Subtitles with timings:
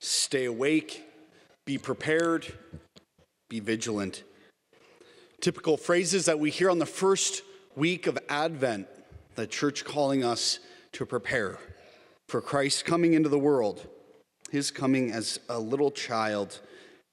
[0.00, 1.04] stay awake,
[1.66, 2.52] be prepared,
[3.48, 4.22] be vigilant.
[5.40, 7.42] Typical phrases that we hear on the first
[7.76, 8.86] week of Advent,
[9.34, 10.58] the church calling us
[10.92, 11.58] to prepare
[12.28, 13.86] for Christ coming into the world,
[14.50, 16.60] his coming as a little child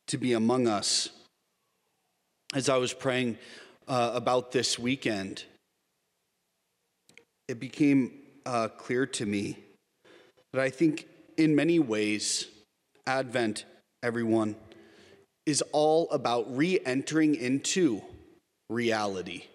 [0.08, 1.10] to be among us.
[2.54, 3.38] As I was praying
[3.88, 5.44] uh, about this weekend,
[7.48, 8.12] it became
[8.46, 9.58] uh, clear to me
[10.54, 11.08] that I think
[11.38, 12.48] in many ways,
[13.08, 13.66] Advent,
[14.04, 14.56] everyone,
[15.46, 18.02] is all about re entering into
[18.70, 19.46] reality.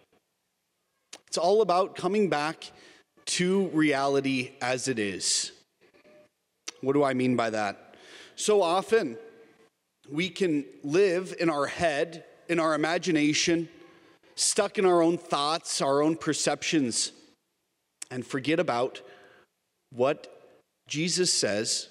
[1.28, 2.72] It's all about coming back
[3.26, 5.52] to reality as it is.
[6.80, 7.94] What do I mean by that?
[8.34, 9.16] So often,
[10.10, 13.68] we can live in our head, in our imagination,
[14.34, 17.12] stuck in our own thoughts, our own perceptions,
[18.10, 19.00] and forget about
[19.90, 20.50] what
[20.88, 21.88] Jesus says,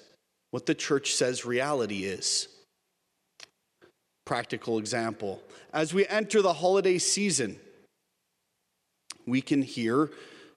[0.52, 2.46] what the church says reality is.
[4.24, 5.42] Practical example.
[5.72, 7.58] As we enter the holiday season,
[9.26, 10.10] we can hear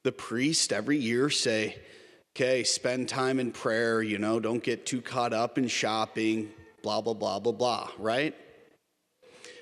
[0.04, 1.78] the priest every year say,
[2.36, 6.52] okay, spend time in prayer, you know, don't get too caught up in shopping,
[6.84, 8.36] blah, blah, blah, blah, blah, right?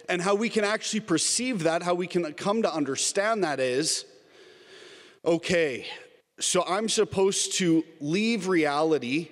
[0.09, 4.06] And how we can actually perceive that, how we can come to understand that is
[5.23, 5.86] okay,
[6.39, 9.30] so I'm supposed to leave reality,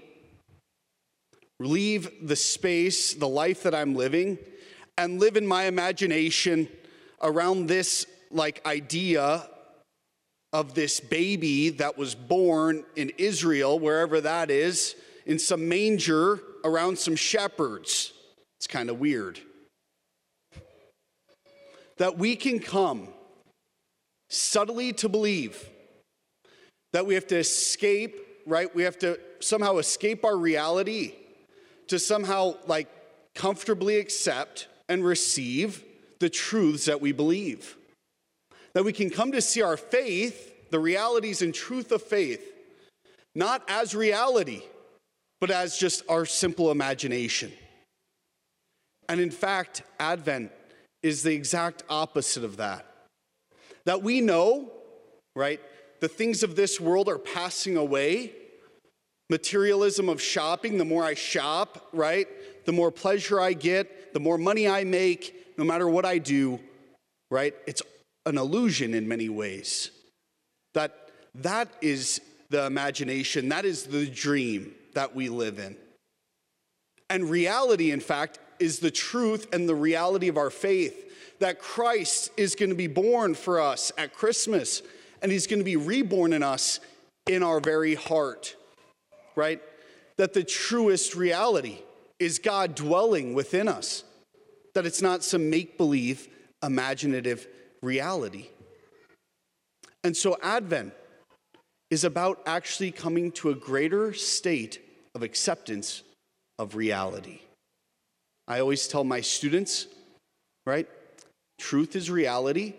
[1.66, 4.38] leave the space, the life that I'm living,
[4.98, 6.68] and live in my imagination
[7.22, 9.48] around this like idea
[10.54, 14.96] of this baby that was born in Israel, wherever that is,
[15.26, 18.14] in some manger around some shepherds.
[18.58, 19.40] It's kind of weird.
[21.98, 23.08] That we can come
[24.30, 25.70] subtly to believe
[26.94, 28.74] that we have to escape, right?
[28.74, 31.14] We have to somehow escape our reality
[31.92, 32.90] to somehow like
[33.36, 35.84] comfortably accept and receive
[36.20, 37.78] the truths that we believe
[38.74, 42.54] that we can come to see our faith, the realities and truth of faith,
[43.36, 44.62] not as reality,
[45.40, 47.52] but as just our simple imagination.
[49.10, 50.52] And in fact, Advent
[51.04, 52.86] is the exact opposite of that.
[53.86, 54.72] That we know,
[55.36, 55.60] right,
[56.00, 58.32] the things of this world are passing away.
[59.32, 62.28] Materialism of shopping, the more I shop, right,
[62.66, 66.60] the more pleasure I get, the more money I make, no matter what I do,
[67.30, 67.82] right, it's
[68.26, 69.92] an illusion in many ways.
[70.74, 72.20] That that is
[72.50, 75.78] the imagination, that is the dream that we live in.
[77.10, 82.32] And reality, in fact, is the truth and the reality of our faith that Christ
[82.36, 84.82] is going to be born for us at Christmas
[85.22, 86.82] and he's going to be reborn in us
[87.28, 88.58] in our very heart,
[89.36, 89.62] right?
[90.18, 91.80] That the truest reality
[92.20, 94.04] is God dwelling within us,
[94.76, 96.28] that it's not some make believe,
[96.64, 97.48] imaginative
[97.82, 98.48] reality.
[100.04, 100.94] And so Advent
[101.90, 104.80] is about actually coming to a greater state
[105.14, 106.04] of acceptance
[106.58, 107.42] of reality.
[108.48, 109.88] I always tell my students,
[110.66, 110.88] right?
[111.60, 112.74] Truth is reality,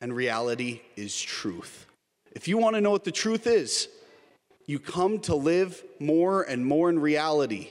[0.00, 1.86] and reality is truth.
[2.32, 3.88] If you want to know what the truth is,
[4.66, 7.70] you come to live more and more in reality.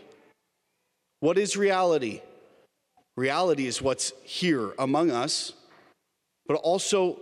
[1.19, 2.21] What is reality?
[3.15, 5.53] Reality is what's here among us
[6.47, 7.19] but also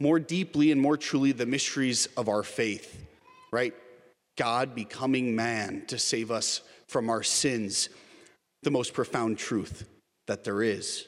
[0.00, 3.06] more deeply and more truly the mysteries of our faith,
[3.52, 3.74] right?
[4.36, 7.88] God becoming man to save us from our sins,
[8.62, 9.88] the most profound truth
[10.26, 11.06] that there is.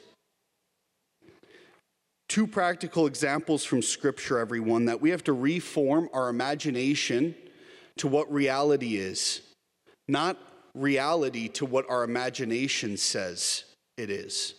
[2.29, 7.35] Two practical examples from Scripture, everyone, that we have to reform our imagination
[7.97, 9.41] to what reality is,
[10.07, 10.37] not
[10.73, 13.63] reality to what our imagination says
[13.97, 14.53] it is.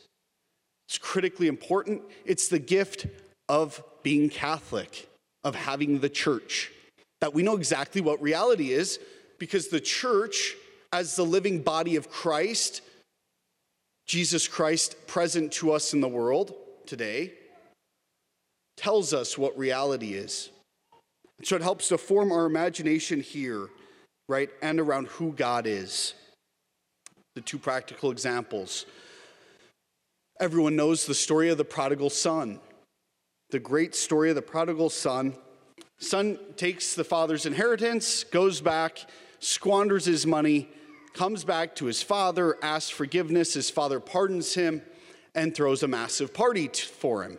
[0.89, 2.03] It's critically important.
[2.25, 3.07] It's the gift
[3.49, 5.09] of being Catholic,
[5.45, 6.73] of having the church,
[7.21, 8.99] that we know exactly what reality is
[9.39, 10.57] because the church,
[10.93, 12.81] as the living body of Christ,
[14.07, 16.55] Jesus Christ present to us in the world
[16.87, 17.35] today,
[18.77, 20.51] tells us what reality is.
[21.43, 23.69] So it helps to form our imagination here,
[24.29, 26.15] right, and around who God is.
[27.35, 28.87] The two practical examples
[30.41, 32.61] Everyone knows the story of the prodigal son.
[33.51, 35.35] The great story of the prodigal son.
[35.99, 38.99] Son takes the father's inheritance, goes back,
[39.41, 40.69] squanders his money,
[41.13, 43.55] comes back to his father, asks forgiveness.
[43.55, 44.83] His father pardons him
[45.35, 47.39] and throws a massive party for him.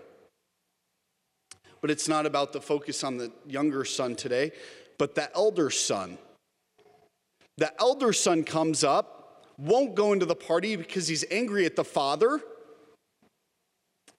[1.82, 4.52] But it's not about the focus on the younger son today,
[4.98, 6.18] but the elder son.
[7.58, 9.20] The elder son comes up
[9.60, 12.42] won't go into the party because he's angry at the father.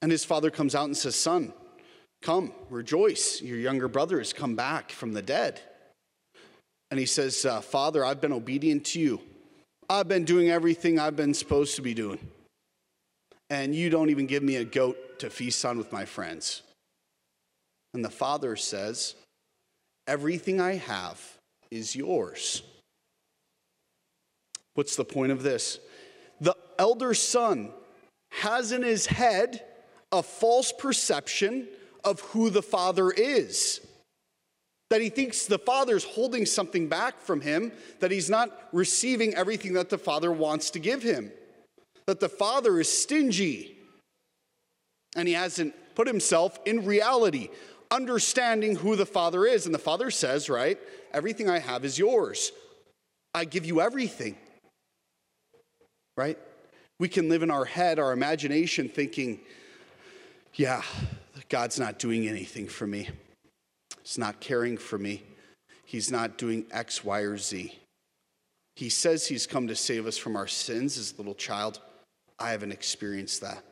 [0.01, 1.53] And his father comes out and says, Son,
[2.21, 3.41] come, rejoice.
[3.41, 5.59] Your younger brother has come back from the dead.
[6.91, 9.21] And he says, uh, Father, I've been obedient to you.
[9.89, 12.19] I've been doing everything I've been supposed to be doing.
[13.49, 16.63] And you don't even give me a goat to feast on with my friends.
[17.93, 19.15] And the father says,
[20.07, 21.21] Everything I have
[21.69, 22.63] is yours.
[24.73, 25.79] What's the point of this?
[26.39, 27.71] The elder son
[28.31, 29.63] has in his head
[30.11, 31.67] a false perception
[32.03, 33.81] of who the father is.
[34.89, 39.73] That he thinks the father's holding something back from him, that he's not receiving everything
[39.73, 41.31] that the father wants to give him,
[42.07, 43.77] that the father is stingy,
[45.15, 47.49] and he hasn't put himself in reality,
[47.91, 49.65] understanding who the father is.
[49.65, 50.79] And the father says, right,
[51.13, 52.51] everything I have is yours.
[53.33, 54.35] I give you everything
[56.17, 56.37] right?
[56.99, 59.39] We can live in our head, our imagination, thinking,
[60.53, 60.81] yeah,
[61.49, 63.09] God's not doing anything for me.
[64.03, 65.23] He's not caring for me.
[65.85, 67.77] He's not doing X, Y, or Z.
[68.75, 71.79] He says he's come to save us from our sins as a little child.
[72.39, 73.63] I haven't experienced that.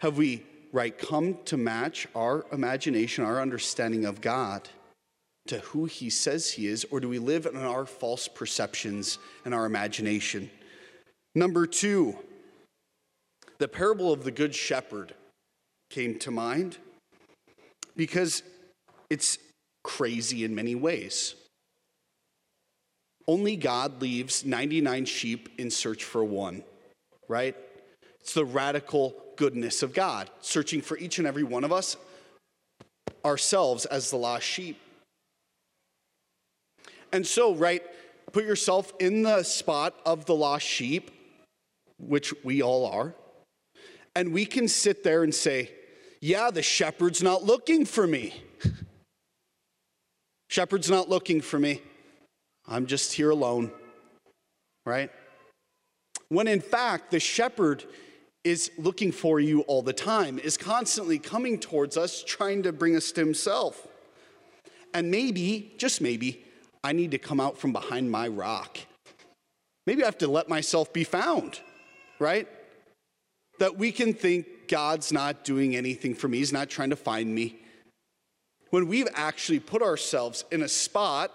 [0.00, 4.68] Have we, right, come to match our imagination, our understanding of God
[5.46, 9.54] to who he says he is, or do we live in our false perceptions and
[9.54, 10.50] our imagination?
[11.34, 12.16] Number two,
[13.58, 15.14] the parable of the Good Shepherd
[15.90, 16.78] came to mind
[17.94, 18.42] because
[19.08, 19.38] it's
[19.84, 21.36] crazy in many ways.
[23.28, 26.62] Only God leaves 99 sheep in search for one,
[27.28, 27.56] right?
[28.20, 31.96] It's the radical goodness of God, searching for each and every one of us,
[33.24, 34.80] ourselves as the lost sheep.
[37.12, 37.82] And so, right,
[38.32, 41.10] put yourself in the spot of the lost sheep
[41.98, 43.14] which we all are,
[44.14, 45.70] and we can sit there and say,
[46.20, 48.34] Yeah, the shepherd's not looking for me.
[50.48, 51.80] shepherd's not looking for me.
[52.68, 53.70] I'm just here alone,
[54.84, 55.10] right?
[56.28, 57.84] When in fact, the shepherd
[58.46, 62.96] is looking for you all the time, is constantly coming towards us, trying to bring
[62.96, 63.86] us to himself.
[64.94, 66.44] And maybe, just maybe,
[66.82, 68.78] I need to come out from behind my rock.
[69.86, 71.60] Maybe I have to let myself be found
[72.18, 72.48] right?
[73.58, 77.34] That we can think God's not doing anything for me, He's not trying to find
[77.34, 77.58] me.
[78.70, 81.32] When we've actually put ourselves in a spot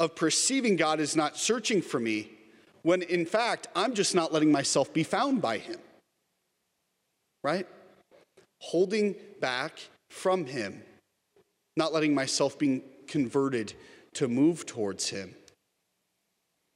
[0.00, 2.30] of perceiving God is not searching for me,
[2.82, 5.78] when in fact, I'm just not letting myself be found by Him,
[7.42, 7.66] right?
[8.60, 9.78] Holding back
[10.10, 10.82] from Him,
[11.76, 13.74] not letting myself be converted
[14.14, 15.34] to move towards Him,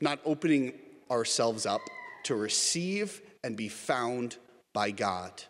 [0.01, 0.73] not opening
[1.11, 1.81] ourselves up
[2.25, 4.37] to receive and be found
[4.73, 5.43] by God.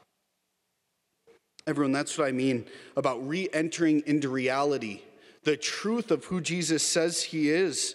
[1.67, 2.67] Everyone, that's what I mean
[2.97, 5.03] about re entering into reality.
[5.45, 7.95] The truth of who Jesus says he is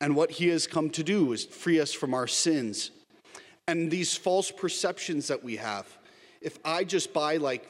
[0.00, 2.90] and what he has come to do is free us from our sins.
[3.68, 5.86] And these false perceptions that we have.
[6.40, 7.68] If I just buy like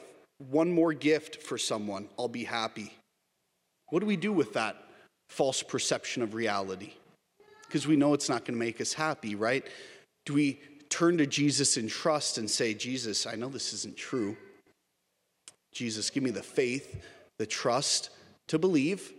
[0.49, 2.93] one more gift for someone, I'll be happy.
[3.89, 4.75] What do we do with that
[5.29, 6.93] false perception of reality?
[7.65, 9.65] Because we know it's not going to make us happy, right?
[10.25, 10.59] Do we
[10.89, 14.37] turn to Jesus in trust and say, Jesus, I know this isn't true.
[15.73, 17.03] Jesus, give me the faith,
[17.39, 18.09] the trust
[18.47, 19.11] to believe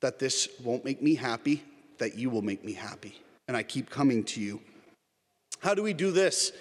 [0.00, 1.62] that this won't make me happy,
[2.00, 3.14] that you will make me happy.
[3.48, 4.60] And I keep coming to you.
[5.60, 6.52] How do we do this?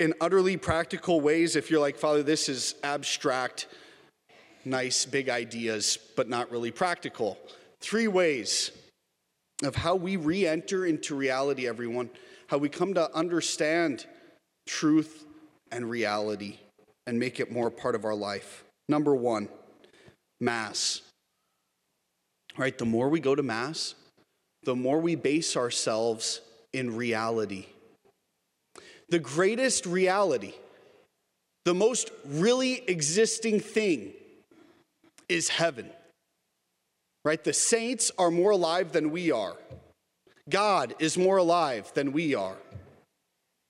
[0.00, 3.68] In utterly practical ways, if you're like, Father, this is abstract,
[4.64, 7.38] nice, big ideas, but not really practical.
[7.80, 8.72] Three ways
[9.62, 12.10] of how we re enter into reality, everyone
[12.48, 14.06] how we come to understand
[14.66, 15.24] truth
[15.72, 16.58] and reality
[17.06, 18.64] and make it more part of our life.
[18.88, 19.48] Number one,
[20.40, 21.00] Mass.
[22.56, 22.76] Right?
[22.76, 23.94] The more we go to Mass,
[24.64, 26.40] the more we base ourselves
[26.72, 27.66] in reality.
[29.08, 30.54] The greatest reality,
[31.64, 34.12] the most really existing thing
[35.28, 35.90] is heaven.
[37.24, 37.42] Right?
[37.42, 39.56] The saints are more alive than we are.
[40.48, 42.56] God is more alive than we are.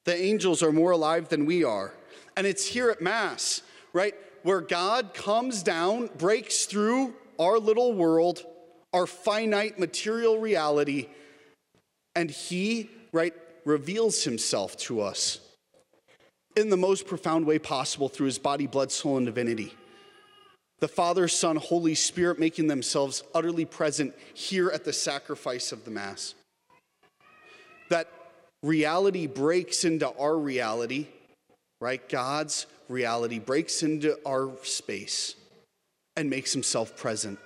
[0.06, 1.92] The angels are more alive than we are.
[2.36, 8.44] And it's here at Mass, right, where God comes down, breaks through our little world,
[8.94, 11.08] our finite material reality,
[12.14, 13.34] and He, right,
[13.66, 15.40] reveals Himself to us
[16.56, 19.74] in the most profound way possible through His body, blood, soul, and divinity.
[20.80, 25.90] The Father, Son, Holy Spirit making themselves utterly present here at the sacrifice of the
[25.90, 26.34] Mass
[27.90, 28.08] that
[28.62, 31.06] reality breaks into our reality,
[31.80, 32.06] right?
[32.08, 35.36] God's reality breaks into our space
[36.16, 37.38] and makes himself present.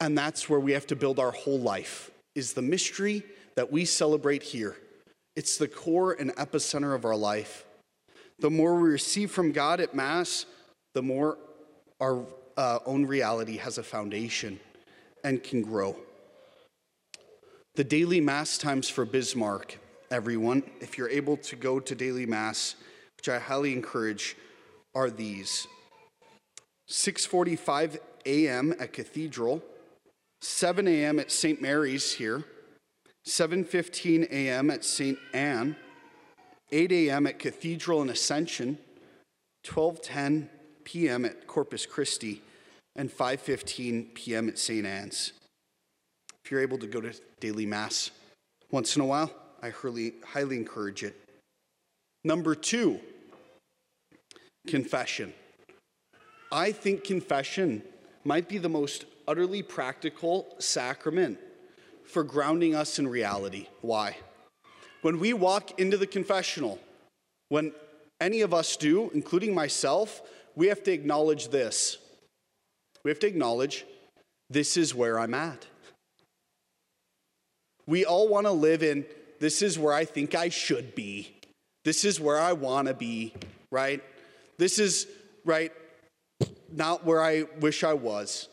[0.00, 3.22] And that's where we have to build our whole life is the mystery
[3.56, 4.76] that we celebrate here.
[5.36, 7.64] It's the core and epicenter of our life.
[8.38, 10.46] The more we receive from God at Mass,
[10.94, 11.38] the more
[12.00, 12.24] our
[12.56, 14.58] uh, own reality has a foundation
[15.22, 15.96] and can grow.
[17.76, 19.78] The daily Mass times for Bismarck,
[20.10, 22.76] everyone, if you're able to go to daily Mass,
[23.16, 24.36] which I highly encourage,
[24.94, 25.66] are these
[26.88, 28.74] 6:45 a.m.
[28.78, 29.62] at Cathedral,
[30.44, 31.18] 7 a.m.
[31.18, 31.62] at St.
[31.62, 32.44] Mary's here,
[33.26, 34.70] 7:15 a.m.
[34.70, 35.18] at St.
[35.32, 35.74] Anne,
[36.70, 37.26] 8 a.m.
[37.26, 38.76] at Cathedral and Ascension,
[39.66, 40.48] 12:10
[40.84, 41.24] p.m.
[41.24, 42.42] at Corpus Christi,
[42.94, 44.50] and 5:15 p.m.
[44.50, 44.84] at St.
[44.84, 45.32] Anne's.
[46.44, 48.10] If you're able to go to daily mass
[48.70, 49.32] once in a while,
[49.62, 51.16] I highly, highly encourage it.
[52.22, 53.00] Number two,
[54.66, 55.32] confession.
[56.52, 57.82] I think confession
[58.24, 61.38] might be the most utterly practical sacrament
[62.04, 63.66] for grounding us in reality.
[63.80, 64.16] Why?
[65.02, 66.78] When we walk into the confessional,
[67.48, 67.72] when
[68.20, 70.22] any of us do, including myself,
[70.54, 71.98] we have to acknowledge this.
[73.02, 73.84] We have to acknowledge
[74.48, 75.66] this is where I'm at.
[77.86, 79.04] We all want to live in
[79.40, 81.34] this is where I think I should be.
[81.84, 83.34] This is where I want to be,
[83.70, 84.02] right?
[84.56, 85.06] This is,
[85.44, 85.70] right,
[86.72, 88.48] not where I wish I was.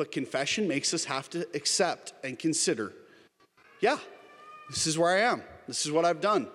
[0.00, 2.94] But confession makes us have to accept and consider
[3.82, 3.98] yeah,
[4.70, 5.42] this is where I am.
[5.68, 6.48] This is what I've done.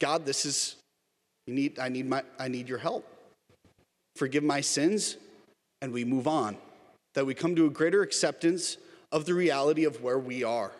[0.00, 0.74] God, this is,
[1.46, 3.06] you need, I, need my, I need your help.
[4.16, 5.18] Forgive my sins,
[5.82, 6.56] and we move on.
[7.14, 8.76] That we come to a greater acceptance
[9.12, 10.72] of the reality of where we are,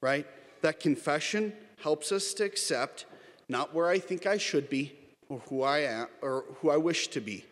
[0.00, 0.26] right?
[0.62, 3.04] That confession helps us to accept
[3.50, 4.94] not where I think I should be
[5.28, 7.44] or who I am or who I wish to be,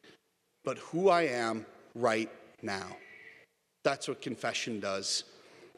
[0.65, 2.31] but who I am right
[2.63, 2.97] now.
[3.85, 5.25] That's what confession does.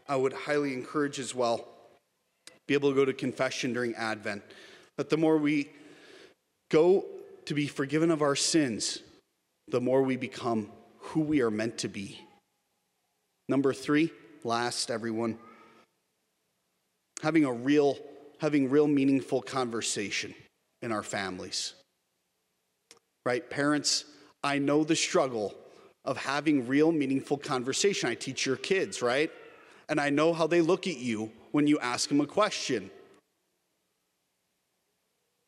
[0.09, 1.67] I would highly encourage as well
[2.67, 4.43] be able to go to confession during Advent.
[4.97, 5.71] But the more we
[6.71, 7.05] go
[7.47, 9.01] to be forgiven of our sins,
[9.69, 12.21] the more we become who we are meant to be.
[13.49, 14.11] Number three,
[14.45, 15.39] last, everyone,
[17.23, 17.99] having a real,
[18.39, 20.35] having real meaningful conversation
[20.81, 21.75] in our families.
[23.27, 23.49] Right?
[23.49, 24.05] Parents,
[24.43, 25.55] I know the struggle
[26.05, 28.09] of having real meaningful conversation.
[28.09, 29.31] I teach your kids, right?
[29.89, 32.91] And I know how they look at you when you ask them a question.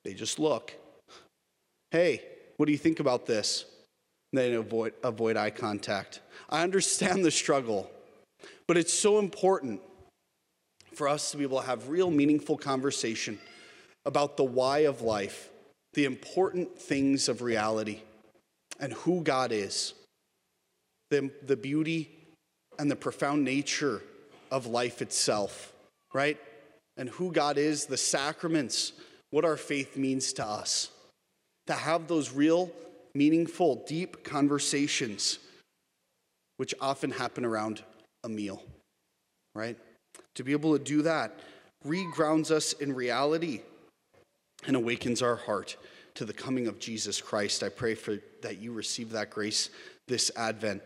[0.05, 0.73] They just look.
[1.91, 2.23] Hey,
[2.57, 3.65] what do you think about this?
[4.33, 6.21] And They avoid, avoid eye contact.
[6.49, 7.91] I understand the struggle,
[8.67, 9.81] but it's so important
[10.95, 13.39] for us to be able to have real meaningful conversation
[14.05, 15.51] about the why of life,
[15.93, 18.01] the important things of reality,
[18.81, 19.95] and who God is
[21.11, 22.11] the, the beauty
[22.79, 24.03] and the profound nature
[24.51, 25.73] of life itself,
[26.13, 26.39] right?
[26.97, 28.93] And who God is, the sacraments,
[29.31, 30.91] what our faith means to us.
[31.67, 32.71] To have those real,
[33.15, 35.39] meaningful, deep conversations,
[36.59, 37.83] which often happen around
[38.25, 38.63] a meal,
[39.55, 39.77] right?
[40.37, 41.39] To be able to do that
[41.85, 43.61] regrounds us in reality
[44.67, 45.77] and awakens our heart
[46.15, 47.63] to the coming of Jesus Christ.
[47.63, 49.71] I pray for that you receive that grace
[50.09, 50.83] this Advent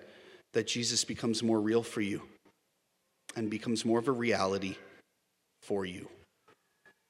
[0.52, 2.22] that Jesus becomes more real for you
[3.36, 4.76] and becomes more of a reality
[5.62, 6.08] for you.